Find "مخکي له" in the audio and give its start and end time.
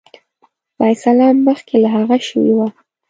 1.45-1.89